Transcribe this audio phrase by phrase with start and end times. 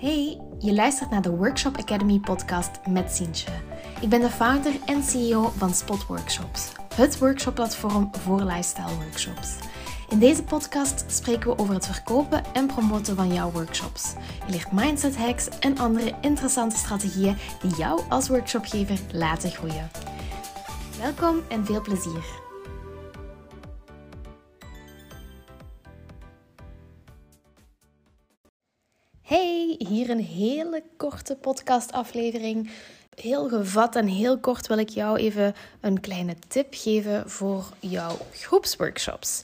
[0.00, 3.50] Hey, je luistert naar de Workshop Academy podcast met Sientje.
[4.00, 9.56] Ik ben de founder en CEO van Spot Workshops, het workshopplatform voor lifestyle workshops.
[10.08, 14.14] In deze podcast spreken we over het verkopen en promoten van jouw workshops.
[14.46, 19.90] Je leert mindset hacks en andere interessante strategieën die jou als workshopgever laten groeien.
[21.00, 22.47] Welkom en veel plezier.
[29.78, 32.70] Hier een hele korte podcastaflevering.
[33.14, 38.16] Heel gevat en heel kort wil ik jou even een kleine tip geven voor jouw
[38.32, 39.42] groepsworkshops.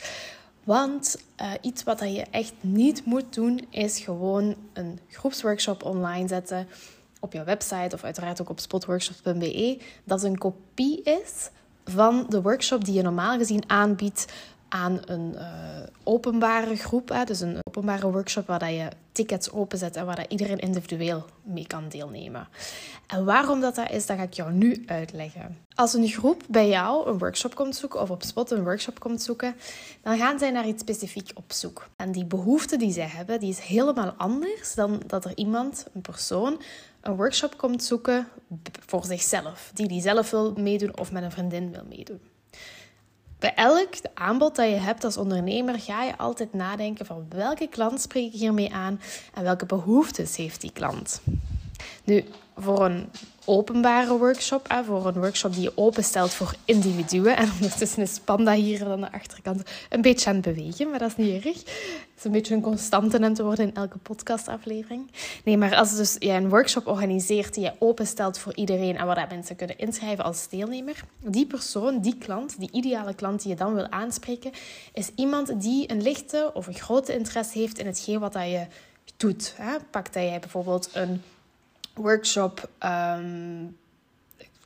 [0.65, 6.69] Want uh, iets wat je echt niet moet doen, is gewoon een groepsworkshop online zetten
[7.21, 9.79] op je website of uiteraard ook op spotworkshops.be.
[10.05, 11.51] Dat een kopie is
[11.85, 14.33] van de workshop die je normaal gezien aanbiedt
[14.75, 15.43] aan een uh,
[16.03, 17.09] openbare groep.
[17.09, 21.25] Hè, dus een openbare workshop waar dat je tickets openzet en waar dat iedereen individueel
[21.43, 22.49] mee kan deelnemen.
[23.07, 25.59] En waarom dat, dat is, dat ga ik jou nu uitleggen.
[25.75, 29.23] Als een groep bij jou een workshop komt zoeken of op Spot een workshop komt
[29.23, 29.55] zoeken,
[30.03, 31.89] dan gaan zij naar iets specifiek op zoek.
[31.97, 36.01] En die behoefte die zij hebben, die is helemaal anders dan dat er iemand, een
[36.01, 36.61] persoon,
[37.01, 38.29] een workshop komt zoeken
[38.87, 39.71] voor zichzelf.
[39.75, 42.21] Die die zelf wil meedoen of met een vriendin wil meedoen.
[43.45, 48.01] Bij elk aanbod dat je hebt als ondernemer ga je altijd nadenken van welke klant
[48.01, 49.01] spreek ik hiermee aan
[49.35, 51.21] en welke behoeftes heeft die klant.
[52.05, 52.25] Nu,
[52.57, 53.11] voor een
[53.45, 57.37] openbare workshop, voor een workshop die je openstelt voor individuen.
[57.37, 61.09] En ondertussen is Panda hier aan de achterkant een beetje aan het bewegen, maar dat
[61.09, 61.55] is niet erg.
[61.55, 65.11] Het is een beetje een constante aan te worden in elke podcastaflevering.
[65.45, 69.27] Nee, maar als dus jij een workshop organiseert die je openstelt voor iedereen en waar
[69.31, 73.75] mensen kunnen inschrijven als deelnemer, die persoon, die klant, die ideale klant die je dan
[73.75, 74.51] wil aanspreken,
[74.93, 78.67] is iemand die een lichte of een grote interesse heeft in hetgeen wat dat je
[79.17, 79.55] doet.
[79.91, 81.23] Pak dat jij bijvoorbeeld een
[81.95, 83.77] workshop, um,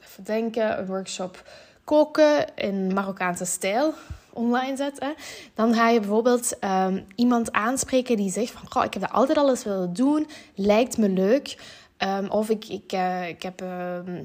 [0.03, 1.49] even denken, een workshop
[1.85, 3.95] koken in Marokkaanse stijl
[4.33, 5.15] online zetten.
[5.55, 8.85] Dan ga je bijvoorbeeld um, iemand aanspreken die zegt van...
[8.85, 11.77] Ik heb dat altijd al eens willen doen, lijkt me leuk...
[12.05, 13.63] Um, of ik, ik, uh, ik heb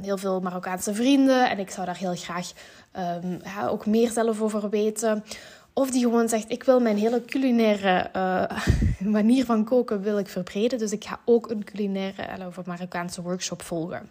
[0.02, 2.52] heel veel Marokkaanse vrienden en ik zou daar heel graag
[3.70, 5.24] ook meer zelf over weten.
[5.74, 8.68] Of die gewoon zegt, ik wil mijn hele culinaire uh,
[9.18, 10.80] manier van koken wil ik verbreden.
[10.80, 14.10] Dus ik ga ook een culinaire of een Marokkaanse workshop volgen.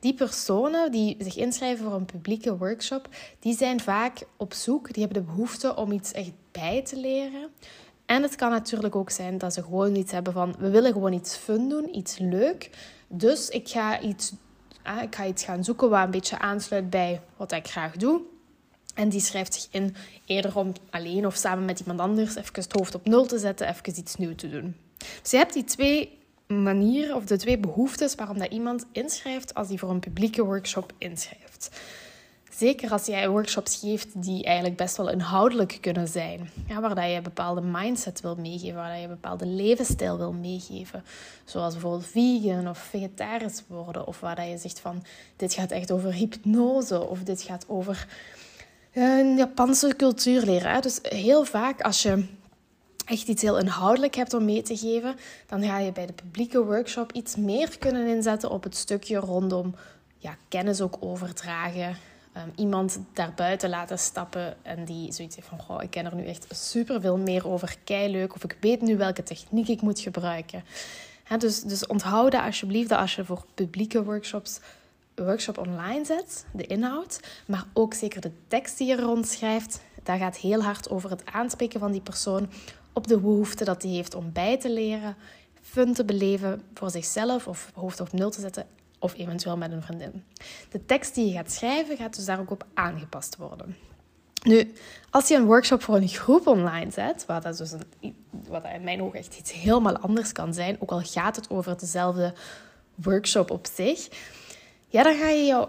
[0.00, 4.92] Die personen die zich inschrijven voor een publieke workshop, die zijn vaak op zoek.
[4.92, 7.48] Die hebben de behoefte om iets echt bij te leren.
[8.06, 11.12] En het kan natuurlijk ook zijn dat ze gewoon iets hebben van, we willen gewoon
[11.12, 12.70] iets fun doen, iets leuk.
[13.08, 14.32] Dus ik ga iets,
[14.86, 18.20] uh, ik ga iets gaan zoeken wat een beetje aansluit bij wat ik graag doe.
[18.94, 19.96] En die schrijft zich in
[20.26, 23.68] eerder om alleen of samen met iemand anders even het hoofd op nul te zetten,
[23.68, 24.76] even iets nieuws te doen.
[25.22, 29.68] Dus je hebt die twee manieren of de twee behoeftes waarom dat iemand inschrijft als
[29.68, 31.70] hij voor een publieke workshop inschrijft.
[32.56, 36.50] Zeker als jij workshops geeft die eigenlijk best wel inhoudelijk kunnen zijn.
[36.66, 40.16] Ja, waar dat je een bepaalde mindset wil meegeven, waar dat je een bepaalde levensstijl
[40.16, 41.04] wil meegeven.
[41.44, 44.06] Zoals bijvoorbeeld vegan of vegetarisch worden.
[44.06, 45.04] Of waar dat je zegt van,
[45.36, 47.00] dit gaat echt over hypnose.
[47.00, 48.06] Of dit gaat over
[48.94, 50.82] een Japanse cultuur leren.
[50.82, 52.24] Dus heel vaak als je
[53.04, 55.16] echt iets heel inhoudelijk hebt om mee te geven,
[55.46, 59.74] dan ga je bij de publieke workshop iets meer kunnen inzetten op het stukje rondom
[60.18, 61.96] ja, kennis ook overdragen.
[62.36, 66.26] Um, iemand daarbuiten laten stappen en die zoiets heeft van: Goh, ik ken er nu
[66.26, 70.00] echt super veel meer over, kei leuk, of ik weet nu welke techniek ik moet
[70.00, 70.64] gebruiken.
[71.38, 74.60] dus, dus onthoud alsjeblieft dat als je voor publieke workshops
[75.14, 80.36] workshop online zet, de inhoud, maar ook zeker de tekst die je rondschrijft, dat gaat
[80.36, 82.50] heel hard over het aanspreken van die persoon
[82.92, 85.16] op de behoefte dat hij heeft om bij te leren,
[85.62, 88.66] fun te beleven voor zichzelf of hoofd op nul te zetten
[88.98, 90.24] of eventueel met een vriendin.
[90.70, 93.76] De tekst die je gaat schrijven gaat dus daar ook op aangepast worden.
[94.42, 94.72] Nu,
[95.10, 98.16] als je een workshop voor een groep online zet, wat, dat dus een,
[98.48, 101.78] wat in mijn ogen echt iets helemaal anders kan zijn, ook al gaat het over
[101.78, 102.34] dezelfde
[102.94, 104.08] workshop op zich,
[104.94, 105.68] ja, dan ga je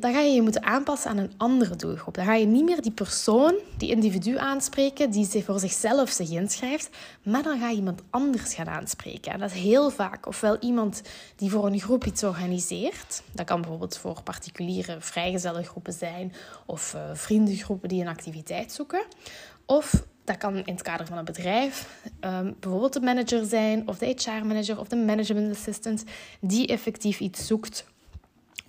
[0.00, 2.14] dan ga je je moeten aanpassen aan een andere doelgroep.
[2.14, 6.30] Dan ga je niet meer die persoon, die individu aanspreken die zich voor zichzelf zich
[6.30, 9.32] inschrijft, maar dan ga je iemand anders gaan aanspreken.
[9.32, 11.02] En dat is heel vaak ofwel iemand
[11.36, 13.22] die voor een groep iets organiseert.
[13.32, 16.32] Dat kan bijvoorbeeld voor particuliere vrijgezellengroepen zijn
[16.66, 19.04] of uh, vriendengroepen die een activiteit zoeken.
[19.66, 23.98] Of dat kan in het kader van een bedrijf um, bijvoorbeeld de manager zijn of
[23.98, 26.04] de HR-manager of de management assistant
[26.40, 27.84] die effectief iets zoekt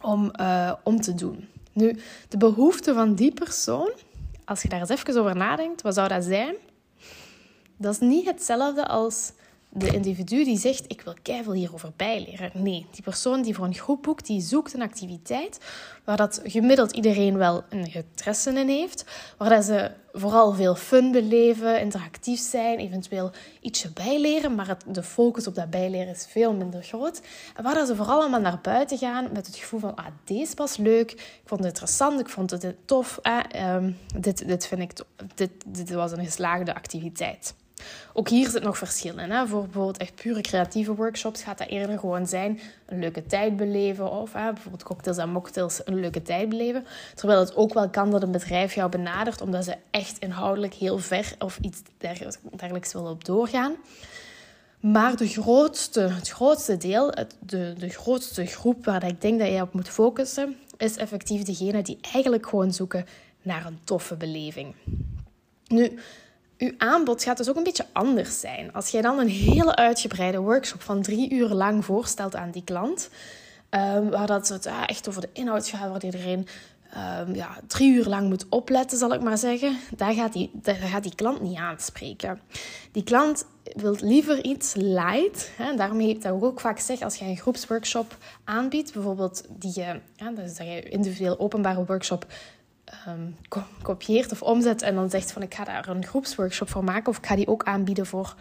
[0.02, 1.48] om, uh, om te doen.
[1.74, 2.00] Nu,
[2.30, 3.92] de behoefte van die persoon,
[4.46, 6.56] als je daar eens even over nadenkt, wat zou dat zijn?
[7.78, 9.32] Dat is niet hetzelfde als
[9.78, 12.52] de individu die zegt, ik wil keihard hierover bijleren.
[12.54, 15.60] Nee, die persoon die voor een groep boekt, die zoekt een activiteit
[16.04, 19.06] waar dat gemiddeld iedereen wel een interesse in heeft,
[19.38, 23.32] waar dat ze vooral veel fun beleven, interactief zijn, eventueel
[23.62, 27.22] ietsje bijleren, maar het, de focus op dat bijleren is veel minder groot.
[27.56, 30.56] En waar dat ze vooral allemaal naar buiten gaan met het gevoel van, ah, deze
[30.56, 33.78] was leuk, ik vond het interessant, ik vond het tof, eh,
[34.16, 34.92] dit, dit, vind ik,
[35.36, 37.54] dit, dit was een geslaagde activiteit.
[38.14, 39.32] Ook hier zit nog verschil in.
[39.32, 39.48] Hè?
[39.48, 44.12] Voor bijvoorbeeld echt pure creatieve workshops gaat dat eerder gewoon zijn een leuke tijd beleven.
[44.12, 46.86] Of hè, bijvoorbeeld cocktails en mocktails een leuke tijd beleven.
[47.16, 50.98] Terwijl het ook wel kan dat een bedrijf jou benadert omdat ze echt inhoudelijk heel
[50.98, 53.76] ver of iets dergelijks willen op doorgaan.
[54.80, 59.62] Maar de grootste, het grootste deel, de, de grootste groep waar ik denk dat je
[59.62, 63.06] op moet focussen, is effectief degene die eigenlijk gewoon zoeken
[63.42, 64.76] naar een toffe beleving.
[65.68, 66.00] Nu,
[66.58, 68.74] uw aanbod gaat dus ook een beetje anders zijn.
[68.74, 73.10] Als jij dan een hele uitgebreide workshop van drie uur lang voorstelt aan die klant,
[73.70, 76.48] um, waar dat het uh, echt over de inhoud gaat, waar iedereen
[77.20, 80.76] um, ja, drie uur lang moet opletten, zal ik maar zeggen, daar gaat, die, daar
[80.76, 82.40] gaat die klant niet aanspreken.
[82.92, 85.52] Die klant wil liever iets light.
[85.56, 85.76] Hè?
[85.76, 90.32] Daarom heeft dat ook vaak gezegd, als je een groepsworkshop aanbiedt, bijvoorbeeld die je, ja,
[90.32, 92.26] dus dat je individueel openbare workshop
[93.08, 93.36] um,
[93.82, 97.18] kopieert of omzet en dan zegt van ik ga daar een groepsworkshop voor maken of
[97.18, 98.36] ik ga die ook aanbieden voor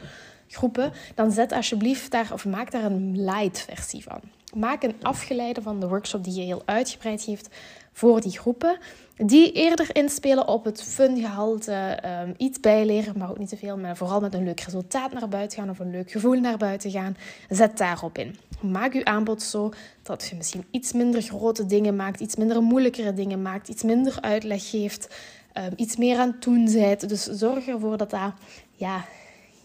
[0.49, 4.21] groepen, dan zet alsjeblieft daar of maak daar een light versie van.
[4.55, 7.49] Maak een afgeleide van de workshop die je heel uitgebreid geeft
[7.93, 8.79] voor die groepen.
[9.17, 13.77] Die eerder inspelen op het fun gehalte, um, iets bijleren, maar ook niet te veel.
[13.77, 16.91] Maar vooral met een leuk resultaat naar buiten gaan of een leuk gevoel naar buiten
[16.91, 17.17] gaan.
[17.49, 18.37] Zet daarop in.
[18.71, 19.73] Maak uw aanbod zo
[20.03, 24.19] dat je misschien iets minder grote dingen maakt, iets minder moeilijkere dingen maakt, iets minder
[24.21, 25.15] uitleg geeft,
[25.55, 26.65] um, iets meer aan het doen.
[27.09, 28.33] Dus zorg ervoor dat dat
[28.73, 29.05] ja,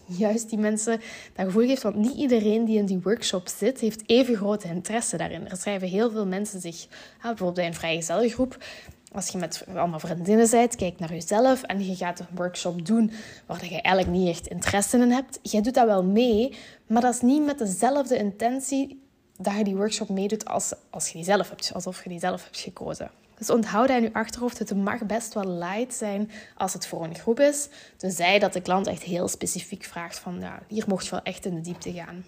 [0.06, 1.00] juist die mensen
[1.34, 1.82] dat gevoel geeft.
[1.82, 5.48] Want niet iedereen die in die workshop zit, heeft even grote interesse daarin.
[5.48, 6.86] Er schrijven heel veel mensen zich,
[7.22, 8.64] bijvoorbeeld bij een vrijgezellengroep,
[9.12, 13.12] als je met allemaal vriendinnen bent, kijk naar jezelf en je gaat een workshop doen
[13.46, 15.38] waar je eigenlijk niet echt interesse in hebt.
[15.42, 19.02] Jij doet dat wel mee, maar dat is niet met dezelfde intentie
[19.36, 22.44] dat je die workshop meedoet als, als je die zelf hebt, alsof je die zelf
[22.44, 23.10] hebt gekozen.
[23.40, 24.58] Dus onthoud dat in je achterhoofd.
[24.58, 27.68] Het mag best wel light zijn als het voor een groep is.
[27.96, 31.44] Tenzij dat de klant echt heel specifiek vraagt van, ja, hier mocht je wel echt
[31.44, 32.24] in de diepte gaan.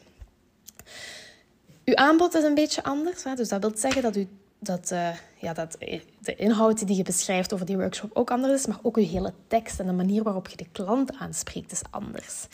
[1.85, 3.23] Uw aanbod is een beetje anders.
[3.23, 4.29] Dus dat wil zeggen dat, u,
[4.63, 5.77] dat, uh, ja, dat
[6.19, 8.67] de inhoud die je beschrijft over die workshop ook anders is.
[8.67, 12.47] Maar ook uw hele tekst en de manier waarop je de klant aanspreekt is anders.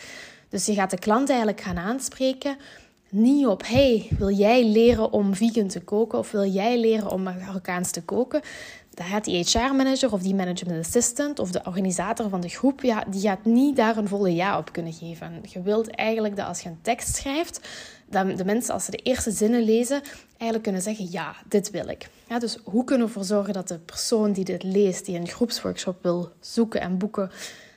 [0.49, 2.57] Dus je gaat de klant eigenlijk gaan aanspreken
[3.11, 7.23] niet op, hey, wil jij leren om vegan te koken of wil jij leren om
[7.23, 8.41] Marokkaans te koken?
[8.95, 13.05] Daar gaat die HR-manager of die management assistant of de organisator van de groep, ja,
[13.09, 15.41] die gaat niet daar een volle ja op kunnen geven.
[15.43, 17.69] Je wilt eigenlijk dat als je een tekst schrijft,
[18.11, 22.09] de mensen als ze de eerste zinnen lezen, eigenlijk kunnen zeggen, ja, dit wil ik.
[22.29, 25.29] Ja, dus hoe kunnen we ervoor zorgen dat de persoon die dit leest, die een
[25.29, 27.31] groepsworkshop wil zoeken en boeken,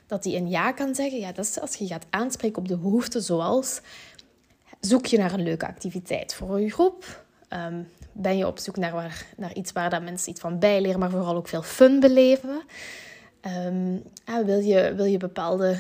[0.08, 1.20] dat die een ja kan zeggen?
[1.20, 3.82] Ja, dat is als je gaat aanspreken op de behoeften zoals
[4.80, 7.24] zoek je naar een leuke activiteit voor je groep.
[7.50, 11.00] Um, ben je op zoek naar, waar, naar iets waar dat mensen iets van bijleren,
[11.00, 12.62] maar vooral ook veel fun beleven.
[13.66, 14.04] Um,
[14.46, 15.80] wil, je, wil je bepaalde.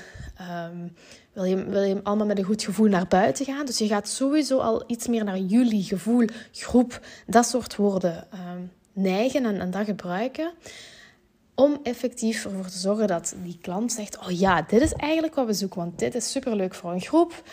[0.71, 0.95] Um,
[1.33, 3.66] wil je, wil je allemaal met een goed gevoel naar buiten gaan?
[3.66, 8.27] Dus je gaat sowieso al iets meer naar jullie gevoel, groep, dat soort woorden
[8.94, 10.51] neigen en, en dat gebruiken.
[11.55, 15.46] Om effectief ervoor te zorgen dat die klant zegt: Oh ja, dit is eigenlijk wat
[15.46, 17.44] we zoeken, want dit is superleuk voor een groep.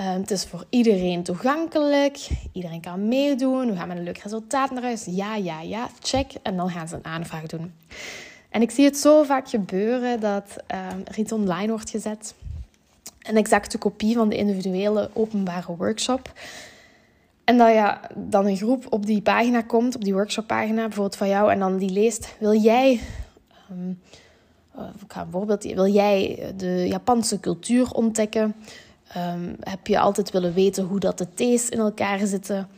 [0.00, 2.28] Um, het is voor iedereen toegankelijk.
[2.52, 3.70] Iedereen kan meedoen.
[3.70, 5.04] We gaan met een leuk resultaat naar huis.
[5.04, 5.88] Ja, ja, ja.
[6.00, 6.32] Check.
[6.42, 7.72] En dan gaan ze een aanvraag doen.
[8.50, 12.34] En ik zie het zo vaak gebeuren dat um, er iets online wordt gezet.
[13.26, 16.32] Een exacte kopie van de individuele openbare workshop.
[17.44, 21.28] En dat ja, dan een groep op die pagina komt, op die workshoppagina bijvoorbeeld van
[21.28, 23.00] jou, en dan die leest: Wil jij.
[23.70, 24.00] Um,
[24.78, 25.64] ik ga een voorbeeld.
[25.64, 28.54] Wil jij de Japanse cultuur ontdekken?
[29.16, 32.68] Um, heb je altijd willen weten hoe dat de thees in elkaar zitten?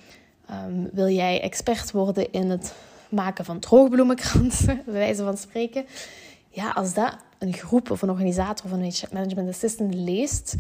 [0.51, 2.75] Um, wil jij expert worden in het
[3.09, 5.85] maken van droogbloemenkransen, bij wijze van spreken?
[6.59, 10.55] Ja, als dat een groep of een organisator of een management assistant leest,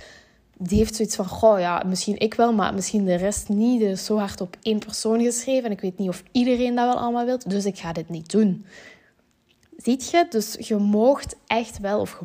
[0.56, 3.82] die heeft zoiets van: Goh, ja, misschien ik wel, maar misschien de rest niet.
[3.82, 6.86] Er is zo hard op één persoon geschreven en ik weet niet of iedereen dat
[6.86, 8.66] wel allemaal wil, dus ik ga dit niet doen.
[9.76, 10.26] Ziet je?
[10.30, 12.20] Dus je moogt echt wel, of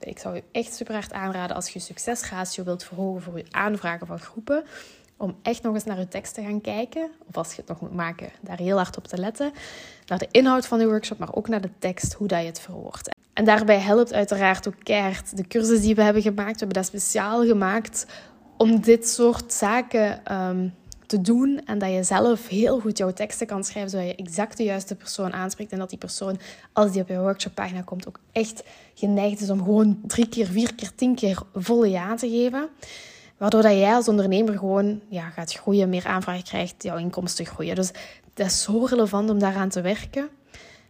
[0.00, 4.06] ik zou je echt super hard aanraden als je succesratio wilt verhogen voor je aanvragen
[4.06, 4.64] van groepen,
[5.22, 7.80] om echt nog eens naar je tekst te gaan kijken, of als je het nog
[7.80, 9.52] moet maken, daar heel hard op te letten,
[10.06, 12.60] naar de inhoud van je workshop, maar ook naar de tekst, hoe dat je het
[12.60, 13.08] verwoordt.
[13.32, 16.52] En daarbij helpt uiteraard ook keihard de cursus die we hebben gemaakt.
[16.52, 18.06] We hebben dat speciaal gemaakt
[18.56, 20.68] om dit soort zaken ehm,
[21.06, 24.56] te doen en dat je zelf heel goed jouw teksten kan schrijven, zodat je exact
[24.56, 26.38] de juiste persoon aanspreekt en dat die persoon,
[26.72, 28.62] als die op je workshoppagina komt, ook echt
[28.94, 32.68] geneigd is om gewoon drie keer, vier keer, tien keer volle ja te geven.
[33.42, 37.74] Waardoor dat jij als ondernemer gewoon ja, gaat groeien, meer aanvragen krijgt, jouw inkomsten groeien.
[37.74, 37.90] Dus
[38.34, 40.28] dat is zo relevant om daaraan te werken.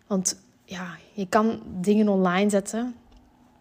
[0.06, 2.94] Want ja, je kan dingen online zetten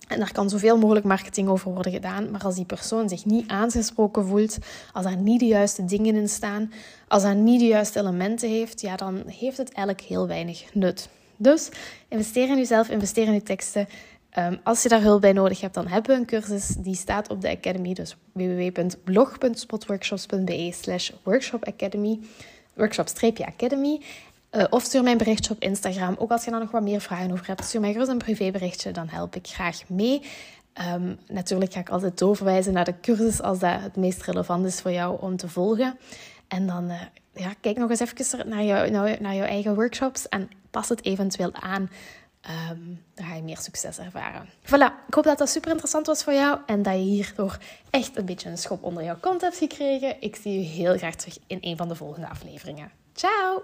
[0.08, 2.32] en daar kan zoveel mogelijk marketing over worden gedaan.
[2.32, 4.58] Maar als die persoon zich niet aangesproken voelt,
[4.94, 6.72] als er niet de juiste dingen in staan,
[7.08, 11.10] als hij niet de juiste elementen heeft, ja, dan heeft het eigenlijk heel weinig nut.
[11.38, 11.70] Dus
[12.08, 13.88] investeer in jezelf, investeer in je teksten.
[14.32, 17.30] Ehm, als je daar hulp bij nodig hebt, dan hebben we een cursus die staat
[17.30, 17.94] op de Academy.
[17.94, 22.20] Dus www.blog.spotworkshops.be slash workshopacademy.
[22.74, 24.02] Workshop-academy.
[24.52, 26.16] Uh, of stuur mij een berichtje op Instagram.
[26.18, 28.92] Ook als je daar nog wat meer vragen over hebt, stuur mij gerust een privéberichtje.
[28.92, 30.22] Dan help ik graag mee.
[30.94, 34.82] Um, natuurlijk ga ik altijd doorverwijzen naar de cursus als dat het meest relevant is
[34.82, 35.98] voor jou om te volgen.
[36.48, 37.02] En dan uh,
[37.34, 41.90] ja, kijk nog eens even naar, naar jouw eigen workshops en pas het eventueel aan.
[42.50, 44.50] Um, dan ga je meer succes ervaren.
[44.66, 47.58] Voilà, ik hoop dat dat super interessant was voor jou en dat je hierdoor
[47.90, 50.22] echt een beetje een schop onder jouw kont hebt gekregen.
[50.22, 52.92] Ik zie je heel graag terug in een van de volgende afleveringen.
[53.14, 53.64] Ciao!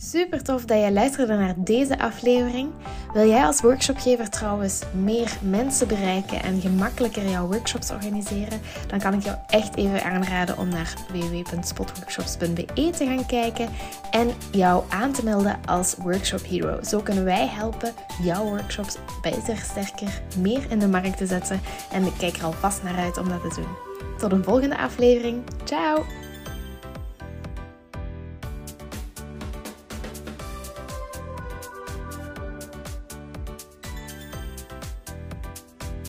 [0.00, 2.70] Super tof dat je luisterde naar deze aflevering.
[3.12, 8.60] Wil jij als workshopgever trouwens meer mensen bereiken en gemakkelijker jouw workshops organiseren?
[8.86, 13.68] Dan kan ik jou echt even aanraden om naar www.spotworkshops.be te gaan kijken
[14.10, 16.82] en jou aan te melden als Workshop Hero.
[16.82, 21.60] Zo kunnen wij helpen jouw workshops beter, sterker, meer in de markt te zetten.
[21.92, 23.76] En ik kijk er alvast naar uit om dat te doen.
[24.18, 25.42] Tot een volgende aflevering.
[25.64, 26.04] Ciao!